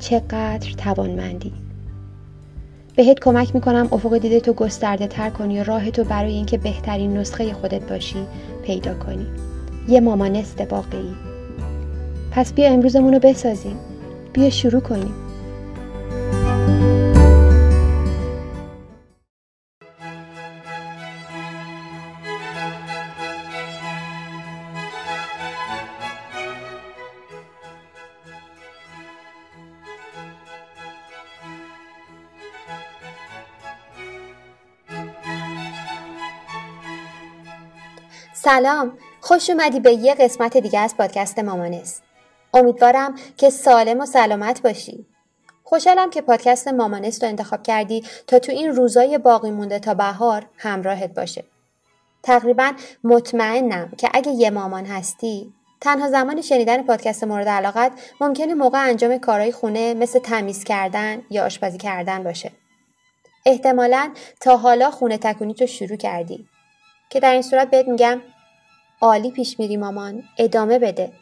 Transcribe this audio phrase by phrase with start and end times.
[0.00, 1.52] چقدر توانمندی.
[2.96, 7.16] بهت کمک می‌کنم افق دیده تو گسترده تر کنی و راه تو برای اینکه بهترین
[7.16, 8.26] نسخه خودت باشی
[8.64, 9.26] پیدا کنی.
[9.88, 11.14] یه مامانست واقعی
[12.30, 13.76] پس بیا امروزمون رو بسازیم.
[14.32, 15.14] بیا شروع کنیم.
[38.50, 38.98] سلام.
[39.20, 42.02] خوش اومدی به یه قسمت دیگه از پادکست مامانست
[42.54, 45.06] امیدوارم که سالم و سلامت باشی.
[45.64, 50.46] خوشحالم که پادکست مامانست رو انتخاب کردی تا تو این روزای باقی مونده تا بهار
[50.56, 51.44] همراهت باشه.
[52.22, 52.72] تقریبا
[53.04, 59.18] مطمئنم که اگه یه مامان هستی تنها زمان شنیدن پادکست مورد علاقت ممکنه موقع انجام
[59.18, 62.52] کارهای خونه مثل تمیز کردن یا آشپزی کردن باشه.
[63.46, 66.48] احتمالا تا حالا خونه تکونی تو شروع کردی.
[67.10, 68.20] که در این صورت بهت میگم
[69.00, 70.22] عالی پیش میری مامان.
[70.38, 71.12] ادامه بده.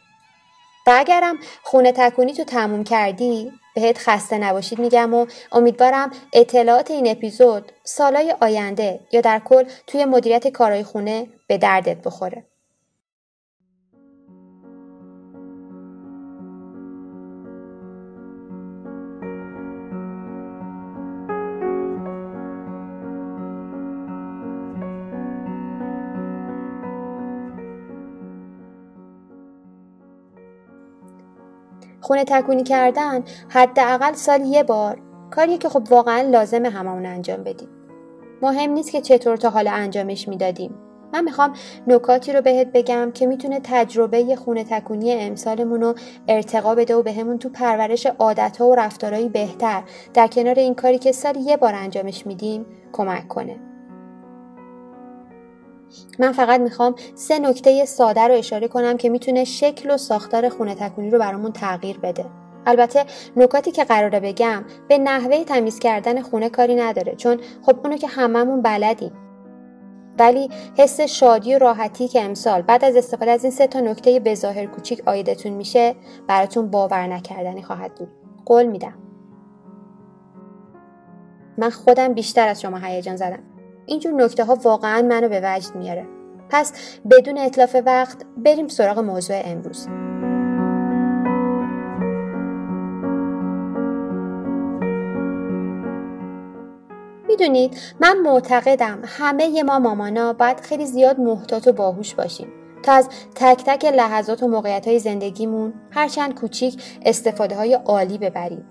[0.87, 7.07] و اگرم خونه تکونی تو تموم کردی؟ بهت خسته نباشید میگم و امیدوارم اطلاعات این
[7.07, 12.45] اپیزود سالای آینده یا در کل توی مدیریت کارهای خونه به دردت بخوره.
[32.09, 35.01] خونه تکونی کردن حداقل سال یه بار.
[35.31, 37.69] کاریه که خب واقعا لازمه هممون انجام بدیم.
[38.41, 40.75] مهم نیست که چطور تا حالا انجامش می‌دادیم.
[41.13, 41.53] من می‌خوام
[41.87, 45.95] نکاتی رو بهت بگم که می‌تونه تجربه خونه تکونی امسالمون رو
[46.27, 49.83] ارتقا بده و بهمون تو پرورش عادتها و رفتارهایی بهتر
[50.13, 53.68] در کنار این کاری که سال یه بار انجامش میدیم کمک کنه.
[56.19, 60.75] من فقط می‌خوام سه نکته ساده رو اشاره کنم که می‌تونه شکل و ساختار خونه
[60.75, 62.25] تکونی رو برامون تغییر بده.
[62.65, 63.05] البته
[63.35, 68.07] نکاتی که قراره بگم به نحوه تمیز کردن خونه کاری نداره چون خب اونو که
[68.07, 69.11] هممون بلدیم.
[70.19, 74.19] ولی حس شادی و راحتی که امسال بعد از استفاده از این سه تا نکته
[74.19, 75.95] بظاهر کوچیک آیدتون میشه
[76.27, 78.09] براتون باور نکردنی خواهد بود.
[78.45, 78.93] قول میدم.
[81.57, 83.43] من خودم بیشتر از شما هیجان زدم.
[83.89, 86.07] اینجور نکته ها واقعا منو به وجد میاره.
[86.49, 86.73] پس
[87.11, 89.87] بدون اطلاف وقت بریم سراغ موضوع امروز.
[97.27, 102.47] می‌دونید من معتقدم همه ما مامانا باید خیلی زیاد محتاط و باهوش باشیم
[102.83, 108.65] تا از تک تک لحظات و موقعیت های زندگیمون هرچند کوچیک استفاده های عالی ببریم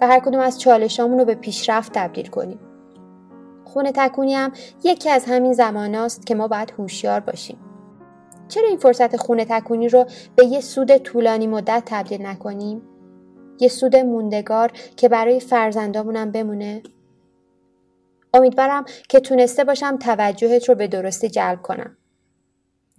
[0.00, 2.75] و هر کدوم از چالشامون رو به پیشرفت تبدیل کنیم.
[3.66, 4.52] خونه تکونی هم
[4.84, 7.58] یکی از همین زماناست که ما باید هوشیار باشیم
[8.48, 10.06] چرا این فرصت خونه تکونی رو
[10.36, 12.82] به یه سود طولانی مدت تبدیل نکنیم
[13.60, 16.82] یه سود موندگار که برای فرزندامونم بمونه
[18.34, 21.96] امیدوارم که تونسته باشم توجهت رو به درستی جلب کنم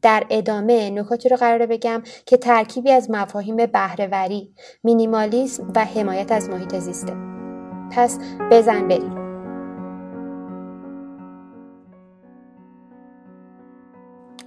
[0.02, 4.54] در ادامه نکاتی رو قراره بگم که ترکیبی از مفاهیم بهرهوری،
[4.84, 7.14] مینیمالیسم و حمایت از محیط زیسته.
[7.92, 8.19] پس
[8.52, 9.27] بزن بریم.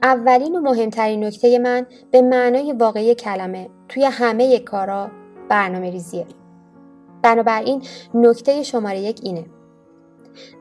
[0.03, 5.11] اولین و مهمترین نکته من به معنای واقعی کلمه توی همه کارا
[5.49, 6.27] برنامه ریزیه.
[7.23, 7.83] بنابراین
[8.15, 9.45] نکته شماره یک اینه.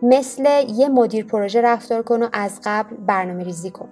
[0.02, 3.90] مثل یه مدیر پروژه رفتار کن و از قبل برنامه ریزی کن.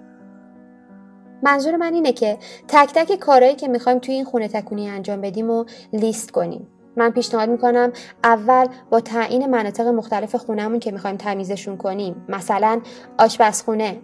[1.42, 5.50] منظور من اینه که تک تک کارهایی که می‌خوایم توی این خونه تکونی انجام بدیم
[5.50, 7.92] و لیست کنیم من پیشنهاد می‌کنم
[8.24, 12.80] اول با تعیین مناطق مختلف خونهمون که می‌خوایم تمیزشون کنیم مثلا
[13.18, 13.96] آشپزخونه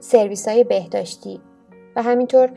[0.00, 1.40] سرویس های بهداشتی
[1.96, 2.50] و همینطور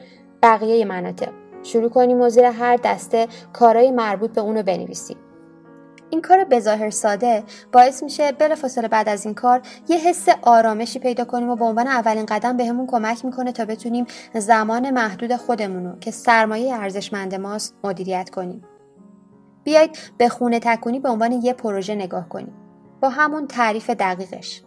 [0.44, 1.30] بقیه مناطق.
[1.63, 5.18] شروع کنیم و زیر هر دسته کارهای مربوط به اونو بنویسیم.
[6.10, 11.25] این کار بظاهر ساده باعث میشه بلافاصله بعد از این کار یه حس آرامشی پیدا
[11.25, 16.00] کنیم و به عنوان اولین قدم بهمون به کمک می‌کنه تا بتونیم زمان محدود خودمونو
[16.00, 18.63] که سرمایه ارزشمند ماست مدیریت کنیم.
[19.63, 22.54] بیایید به خونه تکونی به عنوان یه پروژه نگاه کنیم.
[23.01, 24.63] با همون تعریف دقیقش.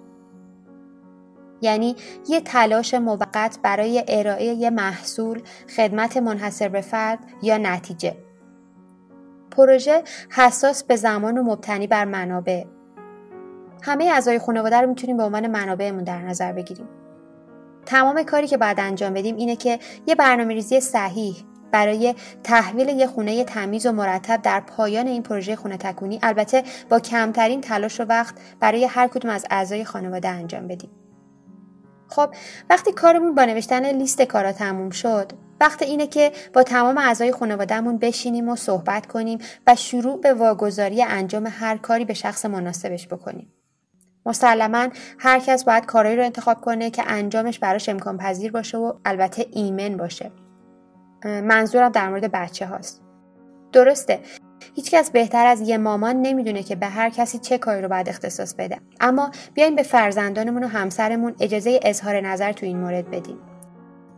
[1.61, 1.97] یعنی
[2.29, 5.43] یه تلاش موقت برای ارائه یه محصول
[5.77, 8.17] خدمت منحصر به فرد یا نتیجه.
[9.51, 12.65] پروژه حساس به زمان و مبتنی بر منابع.
[13.83, 16.89] همه اعضای خانواده رو می‌تونیم به عنوان منابعمون در نظر بگیریم.
[17.87, 21.37] تمام کاری که باید انجام بدیم اینه که یه برنامه ریزی صحیح
[21.73, 22.15] برای
[22.45, 27.61] تحویل یه خونه تمیز و مرتب در پایان این پروژه خونه تکونی البته با کمترین
[27.61, 30.91] تلاش و وقت برای هر کدوم از اعضای خانواده انجام بدیم.
[32.09, 32.35] خب
[32.71, 37.99] وقتی کارمون با نوشتن لیست کارا تموم شد وقت اینه که با تمام اعضای خانوادهمون
[37.99, 43.53] بشینیم و صحبت کنیم و شروع به واگذاری انجام هر کاری به شخص مناسبش بکنیم.
[44.27, 44.89] مسلما
[45.19, 49.47] هر کس باید کارایی رو انتخاب کنه که انجامش براش امکان پذیر باشه و البته
[49.53, 50.33] ایمن باشه.
[51.25, 53.03] منظورم در مورد بچه هاست.
[53.73, 54.21] درسته
[54.75, 58.55] هیچکس بهتر از یه مامان نمی‌دونه که به هر کسی چه کاری رو باید اختصاص
[58.55, 58.79] بده.
[59.01, 63.39] اما بیاین به فرزندانمون و همسرمون اجازه اظهار نظر تو این مورد بدیم.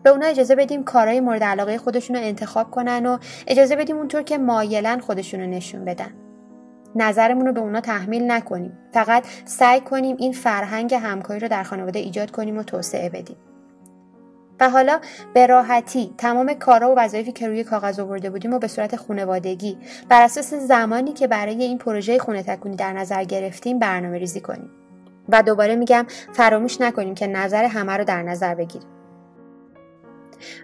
[0.03, 4.23] به اونا اجازه بدیم کارهای مورد علاقه خودشون رو انتخاب کنن و اجازه بدیم اونطور
[4.23, 6.11] که مایلن خودشون رو نشون بدن.
[6.95, 8.79] نظرمون رو به اونا تحمیل نکنیم.
[8.93, 13.37] فقط سعی کنیم این فرهنگ همکاری رو در خانواده ایجاد کنیم و توسعه بدیم.
[14.61, 15.01] و حالا
[15.35, 19.79] به راحتی تمام کارا و وظایفی که روی کاغذ آورده بودیم و به صورت خانوادگی
[20.09, 24.71] بر اساس زمانی که برای این پروژه خونه تکونی در نظر گرفتیم برنامه ریزی کنیم.
[25.29, 28.89] و دوباره میگم فراموش نکنیم که نظر همه رو در نظر بگیریم.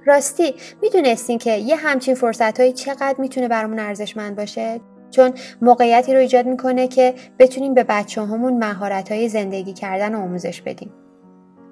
[0.06, 4.81] راستی می‌دونستین که یه همچین فرصت هایی چقدر می‌تونه برامون ارزشمند باشه؟
[5.11, 5.32] چون
[5.62, 10.62] موقعیتی رو ایجاد می‌کنه که بتونیم به بچه همون مهارت های زندگی کردن و آموزش
[10.62, 10.93] بدیم.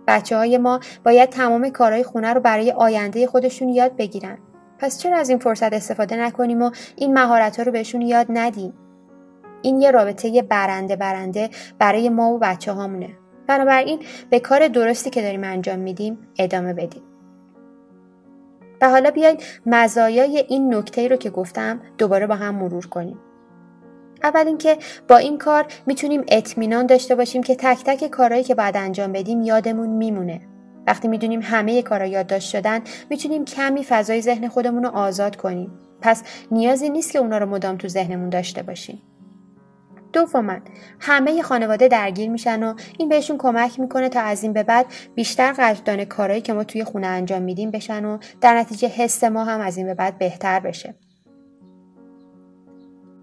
[0.07, 4.39] بچه های ما باید تمام کارهای خونه رو برای آینده خودشون یاد بگیرن.
[4.79, 8.73] پس چرا از این فرصت استفاده نکنیم و این مهارت ها رو بهشون یاد ندیم؟
[9.63, 13.11] این یه رابطه برنده برنده برای ما و بچه هامونه.
[13.47, 17.03] بنابراین به کار درستی که داریم انجام میدیم ادامه بدیم.
[18.83, 23.19] و حالا بیاین مزایای این نکته رو که گفتم دوباره با هم مرور کنیم.
[24.23, 24.79] اول اینکه
[25.09, 29.43] با این کار می‌تونیم اطمینان داشته باشیم که تک تک کارهایی که باید انجام بدیم
[29.43, 30.41] یادمون میمونه.
[30.87, 32.81] وقتی می‌دونیم همه کارا یادداشت شدن
[33.11, 35.71] می‌تونیم کمی فضای ذهن خودمون رو آزاد کنیم.
[36.01, 39.03] پس نیازی نیست که اونا رو مدام تو ذهنمون داشته باشیم.
[40.13, 40.57] دوما
[41.01, 45.53] همه خانواده درگیر میشن و این بهشون کمک می‌کنه تا از این به بعد بیشتر
[45.53, 49.61] قدردان کارهایی که ما توی خونه انجام میدیم بشن و در نتیجه حس ما هم
[49.61, 50.95] از این به بعد بهتر بشه.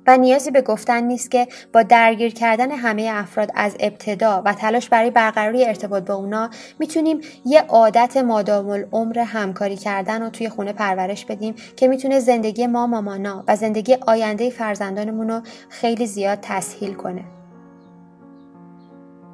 [0.09, 4.89] و نیازی به گفتن نیست که با درگیر کردن همه افراد از ابتدا و تلاش
[4.89, 10.73] برای برقراری ارتباط با اونا می‌تونیم یه عادت مادام العمر همکاری کردن رو توی خونه
[10.73, 16.93] پرورش بدیم که می‌تونه زندگی ما مامانا و زندگی آینده فرزندانمون رو خیلی زیاد تسهیل
[16.93, 17.23] کنه.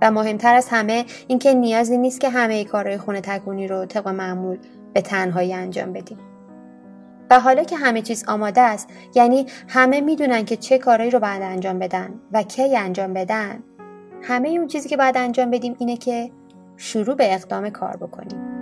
[0.01, 4.57] و مهمتر از همه اینکه نیازی نیست که همه کارهای خونه تکونی رو طبق معمول
[4.93, 6.34] به تنهایی انجام بدیم.
[7.29, 11.41] و حالا که همه چیز آماده است یعنی همه می‌دونن که چه کارهایی رو باید
[11.41, 13.63] انجام بدن و کی انجام بدن
[14.21, 16.31] همه اون چیزی که باید انجام بدیم اینه که
[16.77, 18.55] شروع به اقدام کار بکنیم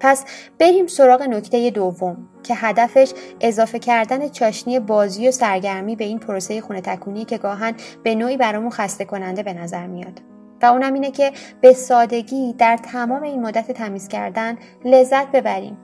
[0.00, 0.24] پس
[0.58, 6.60] بریم سراغ نکته دوم که هدفش اضافه کردن چاشنی بازی و سرگرمی به این پروسه
[6.60, 10.20] خونه تکونی که گاهن به نوعی برامون خسته کننده به نظر میاد.
[10.62, 15.78] و اونم اینه که به سادگی در تمام این مدت تمیز کردن لذت ببریم.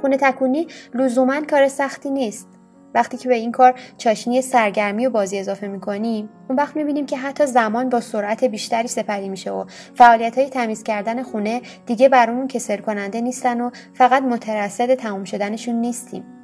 [0.00, 2.48] خونه تکونی لزوما کار سختی نیست.
[2.94, 7.16] وقتی که به این کار چاشنی سرگرمی و بازی اضافه می‌کنیم اون وقت می‌بینیم که
[7.16, 9.64] حتی زمان با سرعت بیشتری سپری میشه و
[9.94, 15.74] فعالیت های تمیز کردن خونه دیگه برامون کسر کننده نیستن و فقط مترصد تموم شدنشون
[15.74, 16.35] نیستیم.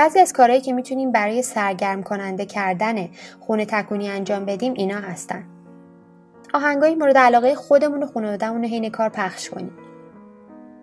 [0.00, 3.08] بعضی از کارهایی که می‌تونیم برای سرگرم کننده کردن
[3.40, 5.44] خونه تکونی انجام بدیم اینا هستن.
[6.54, 9.72] آهنگای مورد علاقه خودمون و خانوادهمون رو حین کار پخش کنیم.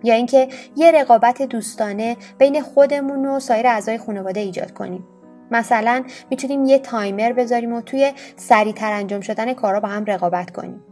[0.03, 5.07] یا اینکه یه رقابت دوستانه بین خودمون و سایر اعضای خانواده ایجاد کنیم.
[5.51, 10.83] مثلا می‌تونیم یه تایمر بذاریم و توی سریعتر انجام شدن کارا با هم رقابت کنیم.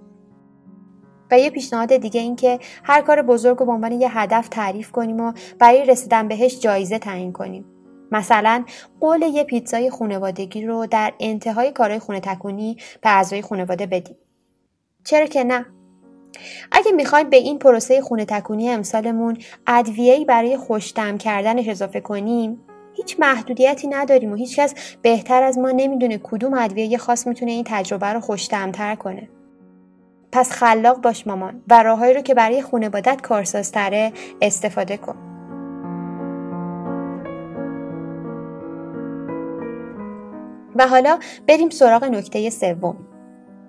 [1.31, 4.91] و یه پیشنهاد دیگه این که هر کار بزرگ رو به عنوان یه هدف تعریف
[4.91, 7.65] کنیم و برای رسیدن بهش جایزه تعیین کنیم.
[8.15, 8.65] مثلا
[8.99, 14.15] قول یه پیتزای خانوادگی رو در انتهای کارهای خونه تکونی به اعضای خانواده بدیم
[15.03, 15.65] چرا که نه؟
[16.71, 22.61] اگه می‌خوایم به این پروسه خونه تکونی امسالمون ادویه‌ای برای خوشدم کردنش اضافه کنیم
[22.93, 28.07] هیچ محدودیتی نداریم و هیچکس بهتر از ما نمی‌دونه کدوم ادویه خاص می‌تونه این تجربه
[28.07, 29.29] رو خوشدمتر کنه.
[30.31, 35.34] پس خلاق باش مامان و راههایی رو که برای خانوادت کارسازتره استفاده کن.
[40.75, 42.97] و حالا بریم سراغ نکته سوم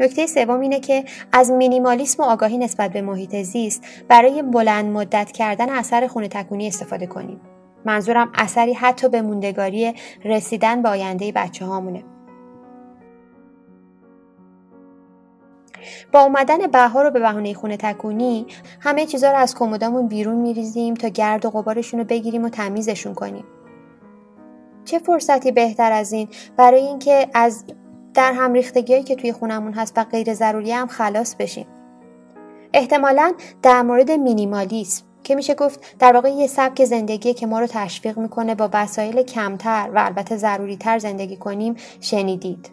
[0.00, 5.32] نکته سوم اینه که از مینیمالیسم و آگاهی نسبت به محیط زیست برای بلند مدت
[5.32, 7.40] کردن اثر خونه تکونی استفاده کنیم.
[7.84, 9.94] منظورم اثری حتی به موندگاری
[10.24, 12.04] رسیدن به آینده بچه هامونه.
[16.12, 18.46] با اومدن بهار رو به بهانه خونه تکونی
[18.80, 23.14] همه چیزها رو از کمدامون بیرون میریزیم تا گرد و غبارشون رو بگیریم و تمیزشون
[23.14, 23.44] کنیم.
[24.86, 27.64] چه فرصتی بهتر از این؟ برای اینکه از
[28.14, 31.66] در هم ریختگیایی که توی خونمون هست و غیر ضروری هم خلاص بشیم.
[32.72, 37.66] احتمالا در مورد مینیمالیسم که میشه گفت در واقع یه سبک زندگی که ما رو
[37.66, 42.70] تشویق می‌کنه با وسایل کمتر و البته ضروری تر زندگی کنیم شنیدید.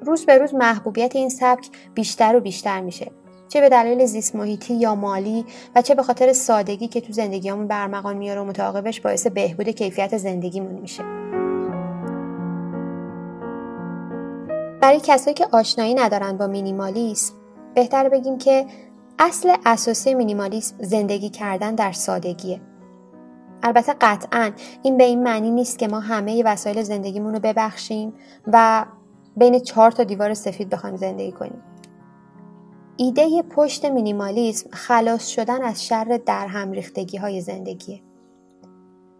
[0.00, 3.10] روز به روز محبوبیت این سبک بیشتر و بیشتر میشه.
[3.48, 7.66] چه به دلیل زیست محیطی یا مالی و چه به خاطر سادگی که تو زندگیمون
[7.66, 11.04] برمغان میاره و متعاقبش باعث بهبود کیفیت زندگیمون میشه.
[14.80, 17.34] برای کسایی که آشنایی ندارن با مینیمالیسم
[17.74, 18.66] بهتر بگیم که
[19.18, 22.60] اصل اساسی مینیمالیسم زندگی کردن در سادگیه.
[23.62, 24.50] البته قطعا
[24.82, 28.12] این به این معنی نیست که ما همه وسایل زندگیمون رو ببخشیم
[28.46, 28.84] و
[29.36, 31.62] بین چهار تا دیوار سفید بخوایم زندگی کنیم.
[32.96, 38.02] ایده پشت مینیمالیسم خلاص شدن از شر در هم ریختگی های زندگیه.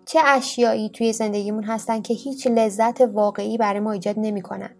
[0.06, 4.70] چه اشیایی توی زندگیمون هستن که هیچ لذت واقعی برای ما ایجاد نمی‌کنن؟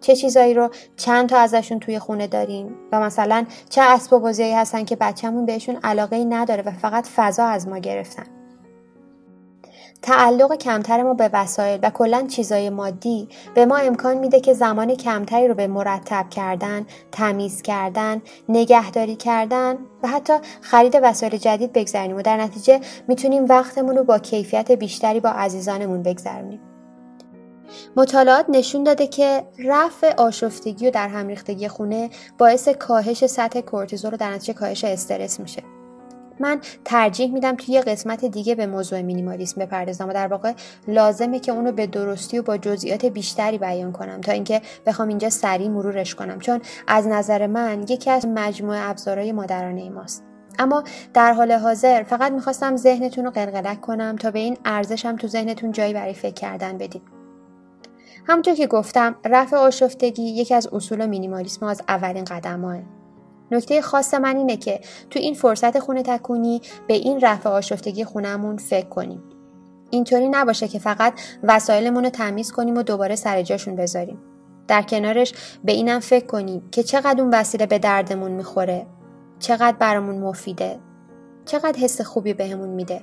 [0.00, 4.84] چه چیزایی رو چند تا ازشون توی خونه داریم و مثلا چه اسباب بازیایی هستن
[4.84, 8.41] که بچهمون بهشون علاقه نداره و فقط فضا از ما گرفتن؟
[10.02, 14.94] تعلق کمتر ما به وسایل و کلا چیزای مادی به ما امکان میده که زمان
[14.94, 22.16] کمتری رو به مرتب کردن، تمیز کردن، نگهداری کردن و حتی خرید وسایل جدید بگذرونیم
[22.16, 26.60] و در نتیجه می‌تونیم وقتمون رو با کیفیت بیشتری با عزیزانمون بگذرونیم.
[27.96, 34.14] مطالعات نشون داده که رفع آشفتگی و در هم ریختگی خونه باعث کاهش سطح کورتیزول
[34.14, 35.62] و در نتیجه کاهش استرس میشه
[36.40, 40.52] من ترجیح میدم توی یه قسمت دیگه به موضوع مینیمالیسم بپردازم و در واقع
[40.88, 45.30] لازمه که اونو به درستی و با جزئیات بیشتری بیان کنم تا اینکه بخوام اینجا
[45.30, 46.38] سریع مرورش کنم.
[46.38, 50.24] چون از نظر من یکی از مجموعه ابزارهای مادرانه ماست.
[50.58, 50.84] اما
[51.14, 55.72] در حال حاضر فقط می‌خواستم ذهنتون رو قلقلک کنم تا به این ارزشم تو ذهنتون
[55.72, 57.02] جایی برای فکر کردن بدید
[58.26, 62.64] همونطور که گفتم رفع آشفتگی یکی از اصول مینیمالیسم از اولین قدم
[63.52, 64.80] نکته خاص من اینه که
[65.10, 69.22] تو این فرصت خونه تکونی به این رفع آشفتگی خونمون فکر کنیم.
[69.90, 74.18] اینطوری نباشه که فقط وسایلمون رو تمیز کنیم و دوباره سر جاشون بذاریم.
[74.68, 75.32] در کنارش
[75.64, 78.86] به اینم فکر کنیم که چقدر اون وسیله به دردمون می‌خوره،
[79.38, 80.78] چقدر برامون مفیده،
[81.44, 83.02] چقدر حس خوبی بهمون میده.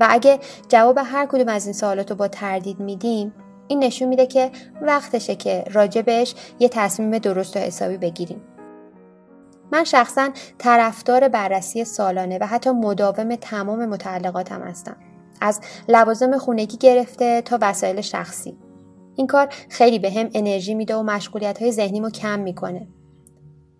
[0.00, 3.34] و اگه جواب هر کدوم از این سوالات رو با تردید میدیم
[3.68, 4.50] این نشون میده که
[4.82, 8.42] وقتشه که راجع بهش یه تصمیم درست و حسابی بگیریم.
[9.72, 14.96] من شخصا طرفدار بررسی سالانه و حتی مداوم تمام متعلقاتم هستم.
[15.40, 18.58] از لوازم خونگی گرفته تا وسایل شخصی.
[19.16, 22.88] این کار خیلی به هم انرژی میده و مشغولیت های ذهنیمو کم می‌کنه.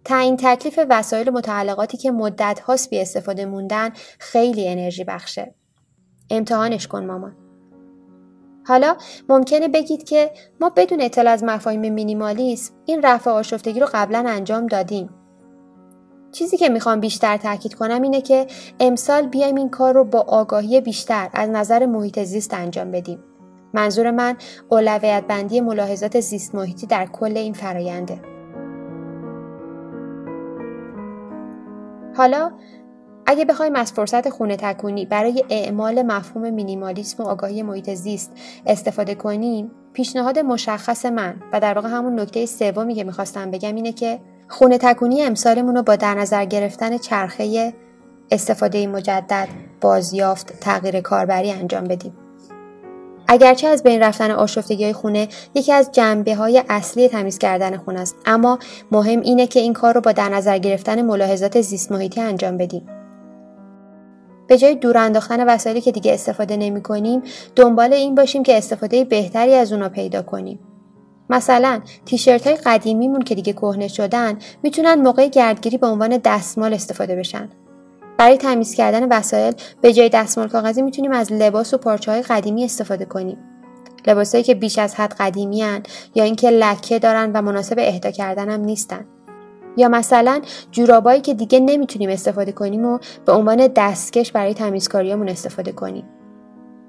[0.04, 5.54] تعیین تکلیف وسایل متعلقاتی که مدت هاست بی استفاده موندن خیلی انرژی بخشه.
[6.30, 7.36] امتحانش کن مامان.
[8.66, 8.96] حالا
[9.28, 10.30] ممکنه بگید که
[10.60, 15.10] ما بدون اطلاع از مفاهیم مینیمالیسم این رفع آشفتگی رو قبلا انجام دادیم.
[16.32, 18.46] چیزی که می‌خوام بیشتر تاکید کنم اینه که
[18.80, 23.18] امسال بیایم این کار رو با آگاهی بیشتر از نظر محیط زیست انجام بدیم.
[23.74, 24.36] منظور من
[24.68, 28.20] اولویت بندی ملاحظات زیست محیطی در کل این فراینده.
[32.16, 32.52] حالا
[33.26, 38.32] اگه بخوایم از فرصت خونه تکونی برای اعمال مفهوم مینیمالیسم و آگاهی محیط زیست
[38.66, 43.92] استفاده کنیم پیشنهاد مشخص من و در واقع همون نکته سومی که می‌خواستم بگم اینه
[43.92, 47.72] که خونه تکونی امسالمون رو با در نظر گرفتن چرخه
[48.30, 49.48] استفاده مجدد
[49.80, 52.16] بازیافت تغییر کاربری انجام بدیم.
[53.28, 58.00] اگرچه از بین رفتن آشفتگی های خونه یکی از جنبه های اصلی تمیز کردن خونه
[58.00, 58.58] است اما
[58.92, 62.86] مهم اینه که این کار رو با در نظر گرفتن ملاحظات زیست محیطی انجام بدیم.
[64.48, 67.22] به جای دور انداختن وسایلی که دیگه استفاده نمی کنیم
[67.56, 70.69] دنبال این باشیم که استفاده بهتری از اونا پیدا کنیم.
[71.30, 77.16] مثلا تیشرت های قدیمیمون که دیگه کهنه شدن می‌تونن موقع گردگیری به عنوان دستمال استفاده
[77.16, 77.48] بشن.
[78.18, 82.64] برای تمیز کردن وسایل به جای دستمال کاغذی می‌تونیم از لباس و پارچه های قدیمی
[82.64, 83.38] استفاده کنیم.
[84.06, 85.82] لباسایی که بیش از حد قدیمی هن
[86.14, 89.04] یا اینکه لکه دارن و مناسب اهدا کردن هم نیستن.
[89.76, 95.72] یا مثلا جورابایی که دیگه نمی‌تونیم استفاده کنیم و به عنوان دستکش برای تمیزکاریمون استفاده
[95.72, 96.04] کنیم.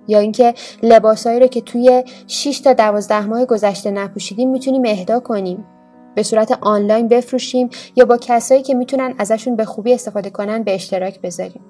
[0.07, 0.53] یا اینکه
[0.83, 5.65] لباسایی رو که توی 6 تا 12 ماه گذشته نپوشیدیم می‌تونیم اهدا کنیم.
[6.15, 10.75] به صورت آنلاین بفروشیم یا با کسایی که می‌تونن ازشون به خوبی استفاده کنن به
[10.75, 11.61] اشتراک بذاریم.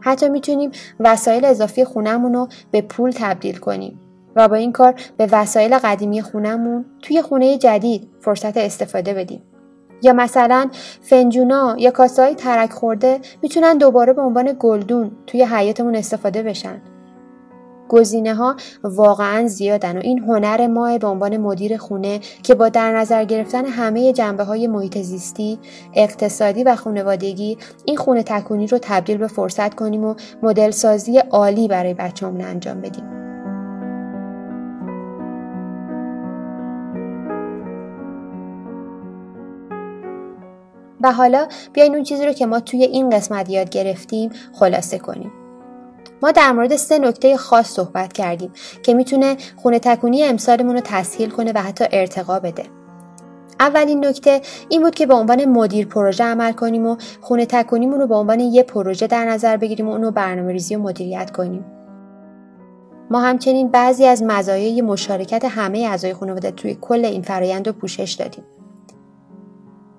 [0.00, 4.00] حتی می‌تونیم وسایل اضافی خونمون رو به پول تبدیل کنیم
[4.36, 9.42] و با این کار به وسایل قدیمی خونمون توی خونه جدید فرصت استفاده بدیم.
[10.02, 15.96] یا مثلا فنجونا یا کاسه های ترک خورده می‌تونن دوباره به عنوان گلدون توی حیاتمون
[15.96, 16.82] استفاده بشن.
[17.88, 22.96] گزینه ها واقعا زیادن و این هنر ما به عنوان مدیر خونه که با در
[22.96, 25.58] نظر گرفتن همه جنبه های محیط زیستی،
[25.94, 31.68] اقتصادی و خانوادگی این خونه تکونی رو تبدیل به فرصت کنیم و مدل سازی عالی
[31.68, 33.04] برای بچه‌مون انجام بدیم.
[41.00, 45.43] و حالا بیاین اون چیزی رو که ما توی این قسمت یاد گرفتیم خلاصه کنیم.
[46.24, 48.52] ما در مورد سه نکته خاص صحبت کردیم
[48.82, 52.64] که می‌تونه خونه تکونی امسالمون رو تسهیل کنه و حتی ارتقا بده.
[53.60, 58.06] اولین نکته این بود که به عنوان مدیر پروژه عمل کنیم و خونه تکونیمون رو
[58.06, 61.64] به عنوان یه پروژه در نظر بگیریم و اونو برنامه ریزی و مدیریت کنیم.
[63.10, 68.12] ما همچنین بعضی از مزایای مشارکت همه اعضای خانواده توی کل این فرایند رو پوشش
[68.12, 68.44] دادیم.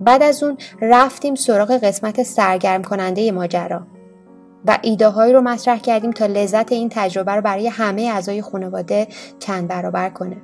[0.00, 3.82] بعد از اون رفتیم سراغ قسمت سرگرم کننده ماجرا
[4.64, 9.06] و ایده هایی رو مطرح کردیم تا لذت این تجربه رو برای همه اعضای خانواده
[9.38, 10.36] چند برابر کنه.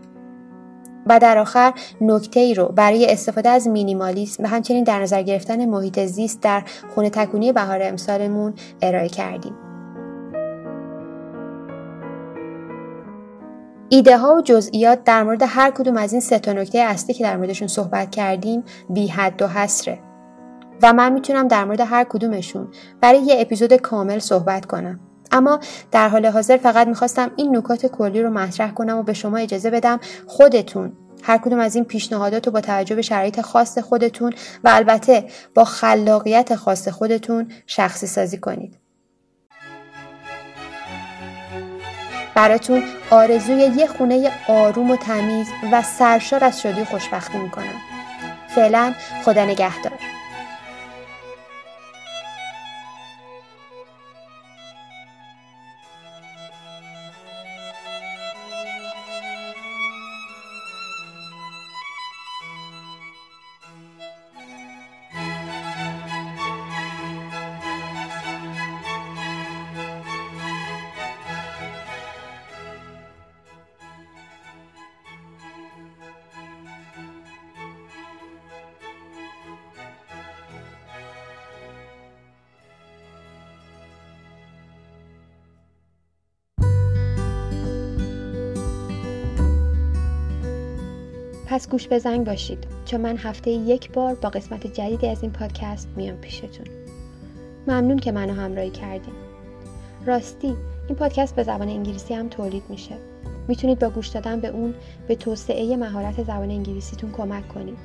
[1.07, 5.67] و در آخر نکته ای رو برای استفاده از مینیمالیسم و همچنین در نظر گرفتن
[5.67, 6.63] محیط زیست در
[6.95, 9.55] خونه تکونی بهار امسالمون ارائه کردیم.
[13.89, 17.25] ایده ها و جزئیات در مورد هر کدوم از این سه تا نکته اصلی که
[17.25, 19.99] در موردشون صحبت کردیم بی حد و حسره
[20.83, 22.69] و من می‌تونم در مورد هر کدومشون
[23.01, 25.01] برای یه اپیزود کامل صحبت کنم
[25.33, 29.37] اما در حال حاضر فقط می‌خواستم این نکات کلی رو مطرح کنم و به شما
[29.39, 30.93] اجازه بدم خودتون
[31.23, 34.33] هر کدوم از این پیشنهادات رو با توجه به شرایط خاص خودتون
[34.65, 38.79] و البته با خلاقیت خاص خودتون شخصی سازی کنید.
[42.35, 47.81] براتون آرزوی یه خونه آروم و تمیز و سرشار از شادی خوشبختی می‌کنم.
[48.55, 50.12] فعلا خدا نگهدار.
[91.53, 95.33] پس گوش به زنگ باشید چون من هفته یک بار با قسمت جدیدی از این
[95.33, 96.67] پادکست میام پیشتون.
[97.67, 99.15] ممنون که منو همراهی کردین.
[100.07, 100.55] راستی
[100.89, 102.95] این پادکست به زبان انگلیسی هم تولید میشه.
[103.49, 104.75] می‌تونید با گوش دادن به اون
[105.09, 107.79] به توسعه مهارت زبان انگلیسیتون کمک کنید.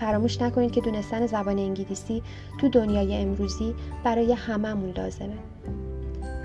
[0.00, 2.22] فراموش نکنید که دونستن زبان انگلیسی
[2.60, 5.38] تو دنیای امروزی برای هممون لازمه.